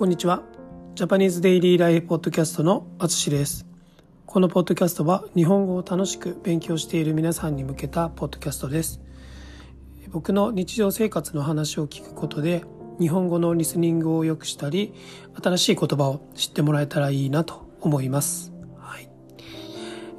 [0.00, 0.42] こんにちは。
[0.94, 3.66] ジャパニーズデイリーライフポッドキャストのあつしです。
[4.24, 9.02] このポッドキャストは日本語を楽しく勉強している皆さんに向けたポッドキャストです。
[10.08, 12.64] 僕の日常生活の話を聞くことで
[12.98, 14.94] 日本語のリスニングを良くしたり
[15.38, 18.54] 新しい言葉を知ってもらえたらいいなと思います。
[18.78, 19.10] はい。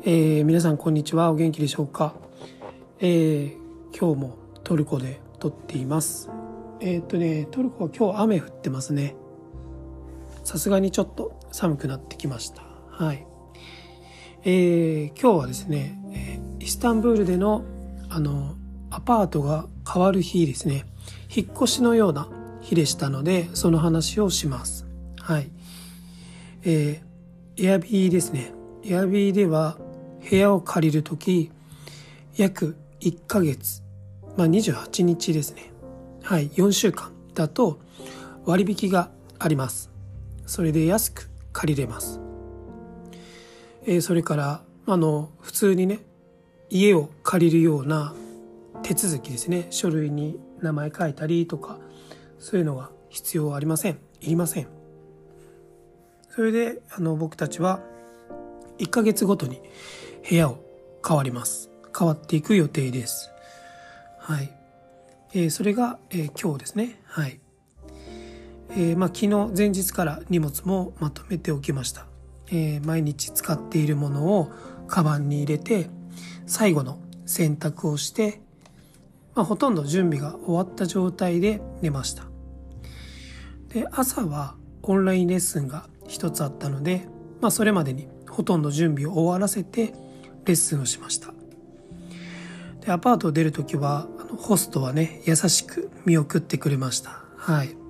[0.03, 1.31] えー、皆さんこんにちは。
[1.31, 2.13] お元気でしょうか？
[2.99, 6.29] えー、今日もトルコで撮っています。
[6.81, 9.15] えー、っとね、トルコは今日雨降ってますね。
[10.43, 12.63] さすがにちょっと寒くなってきました。
[12.89, 13.25] はい。
[14.43, 16.01] えー、今日はですね、
[16.59, 17.63] イスタンブールでの、
[18.09, 18.55] あの、
[18.89, 20.85] アパートが変わる日ですね。
[21.33, 22.27] 引っ越しのような
[22.61, 24.85] 日でしたので、その話をします。
[25.19, 25.49] はい。
[26.63, 28.53] えー、エアビーですね。
[28.83, 29.77] エアビーでは
[30.29, 31.51] 部屋を借りるとき、
[32.35, 33.83] 約1ヶ月、
[34.37, 35.71] まあ28日ですね。
[36.23, 37.79] はい、4週間だと
[38.45, 39.90] 割引があります。
[40.45, 42.19] それで安く借りれます。
[43.85, 45.99] えー、それから、あの、普通にね、
[46.69, 48.13] 家を借りるような
[48.83, 49.67] 手続きですね。
[49.69, 51.79] 書類に名前書いたりとか、
[52.39, 53.99] そういうのが必要ありません。
[54.21, 54.67] いりません。
[56.29, 57.81] それで、あの、僕たちは
[58.77, 59.61] 1ヶ月ごとに
[60.27, 60.63] 部屋を
[61.05, 61.69] 変わります。
[61.97, 63.31] 変わっていく予定です。
[64.19, 64.51] はい。
[65.33, 67.01] えー、それが、えー、今日ですね。
[67.05, 67.39] はい。
[68.73, 72.05] えー、まあ、昨日前日から荷物もまとめておきました、
[72.47, 74.49] えー、毎日使っているものを
[74.87, 75.89] カバンに入れて
[76.45, 78.41] 最後の洗濯をして、
[79.35, 82.25] まあ、ほとんど準備が終わった状態で寝ました。
[83.69, 87.07] で朝はオンラインレッスンが一つあったので、
[87.39, 89.93] まあ、それまでにほとんど準備を終わらせて
[90.45, 91.33] レッスンをしました。
[92.81, 97.23] でアパートを出る時はあのホストはね優しく見送ってくれました。
[97.37, 97.80] はい。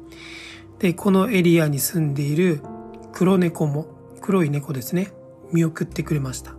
[0.82, 2.64] で、このエリアに住んでいる
[3.14, 3.86] 黒猫も、
[4.20, 5.12] 黒い猫ですね、
[5.54, 6.56] 見送ってくれました。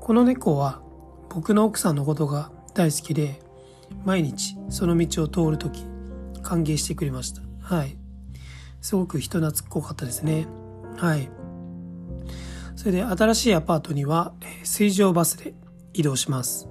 [0.00, 0.82] この猫は
[1.30, 3.40] 僕の奥さんのことが大好きで、
[4.04, 5.84] 毎日その道を通るとき
[6.42, 7.40] 歓迎してくれました。
[7.62, 7.96] はい。
[8.80, 10.48] すごく人懐っこかったですね。
[10.96, 11.30] はい。
[12.74, 14.32] それで新しいアパートには
[14.64, 15.54] 水上バスで
[15.94, 16.68] 移動します。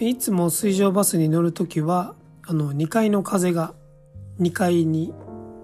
[0.00, 2.14] いつも水上バスに乗るときは、
[2.46, 3.74] あの、2階の風が
[4.40, 5.12] 2階に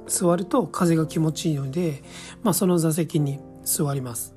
[0.06, 2.02] 座ると風が気持ちいいので、
[2.42, 4.34] まあ、その座席に座ります。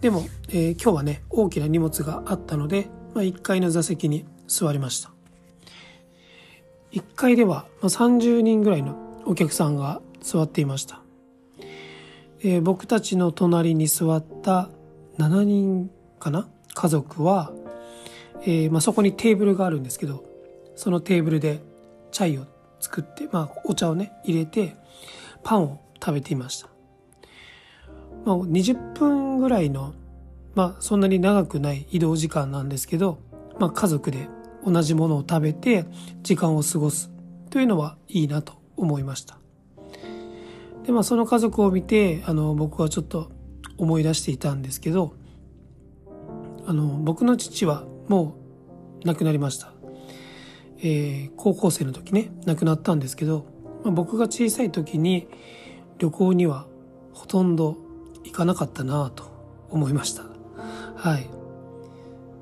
[0.00, 5.10] でも、えー、今日はね、大きな荷物があったので、まあ、1階の座席に座りました。
[6.92, 11.00] 1階では、30人ぐらいのお客さんが座っていました。
[12.42, 14.70] えー、僕たちの隣に座った
[15.18, 16.48] 7人かな？
[16.72, 17.52] 家族は、
[18.42, 20.24] えーまあ、そこにテーブルがあるんですけど、
[20.74, 21.60] そのテーブルで
[22.10, 22.46] チャイを
[22.80, 24.76] 作って、まあ、お茶をね、入れて、
[25.42, 26.68] パンを食べていました。
[28.24, 29.94] まあ、20分ぐらいの、
[30.54, 33.18] まあ、そんなに長くない移動時間なんですけど、
[33.58, 34.28] まあ、家族で
[34.64, 35.86] 同じものを食べて
[36.22, 37.10] 時間を過ごす
[37.50, 39.38] というのはいいなと思いました。
[40.84, 43.30] で、まあ、その家族を見て、あの、僕はちょっと
[43.76, 45.14] 思い出していたんですけど、
[46.66, 48.36] あの、僕の父はも
[49.02, 49.72] う亡くなりました。
[50.82, 53.46] えー、高校生の時ね亡くなったんですけど、
[53.84, 55.28] まあ、僕が小さい時に
[55.98, 56.66] 旅行には
[57.12, 57.76] ほとんど
[58.24, 59.24] 行かなかったなと
[59.70, 60.24] 思いました。
[60.96, 61.28] はい。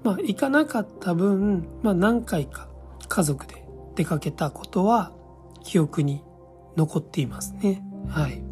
[0.03, 2.69] まあ行かなかった分、まあ、何回か
[3.09, 5.13] 家族で出かけたことは
[5.65, 6.23] 記憶に
[6.77, 7.83] 残っていますね。
[8.09, 8.43] はい。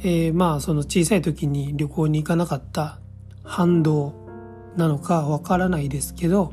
[0.00, 3.00] えー、まあその小さい時に旅行に行かなかった
[3.42, 4.12] 反動
[4.76, 6.52] なのかわからないですけど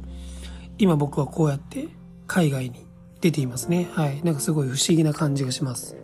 [0.77, 1.87] 今僕はこうやって
[2.25, 2.85] 海外に
[3.23, 3.87] 出ていますね。
[3.93, 4.21] はい。
[4.21, 5.95] なんかすごい不思議な感じがします。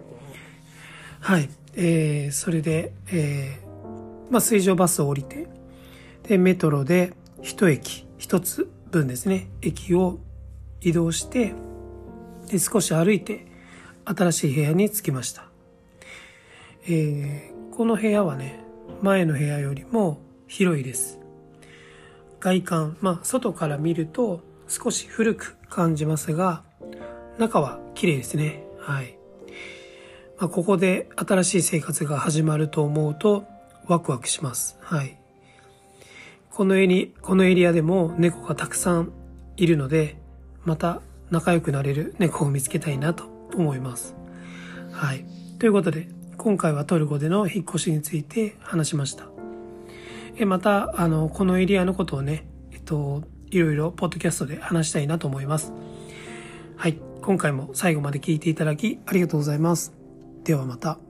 [1.19, 1.49] はい。
[1.75, 5.49] えー、それで、えー、まあ、水上バスを降りて、
[6.23, 10.19] で、メトロで一駅、一つ分ですね、駅を
[10.79, 11.53] 移動して、
[12.49, 13.47] で、少し歩いて、
[14.05, 15.43] 新しい部屋に着きました。
[16.87, 18.63] えー、この部屋はね、
[19.01, 21.19] 前の部屋よりも広いです。
[22.39, 24.39] 外観、まあ、外から見ると、
[24.69, 26.68] 少し古く感じますが、
[27.37, 28.63] 中は綺麗ですね。
[28.79, 29.17] はい。
[30.37, 33.45] まあ、ここで新しい生活が始まると思うと
[33.87, 34.77] ワクワクします。
[34.81, 35.17] はい。
[36.51, 39.11] このエリこのエリアでも猫がたくさん
[39.57, 40.17] いるので、
[40.63, 44.15] また仲良くなれる猫を見つけたいなと思います。
[44.91, 45.25] はい。
[45.59, 49.25] ということで、今回はトルコでの引っ越しについて話しました。
[50.37, 55.73] えまた、あの、このエリアのことをね、えっと、いろいろポッドキャストで話したいなと思います。
[56.79, 56.97] はい。
[57.21, 59.93] 今回も最後まで聞いていただきありがとうございます。
[60.45, 61.08] でではまた。